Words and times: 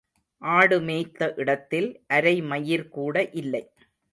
ஆடு 0.41 0.77
மேய்த்த 0.81 1.27
இடத்தில் 1.35 1.89
அரை 2.07 2.35
மயிர்கூட 2.43 3.15
இல்லை. 3.33 3.63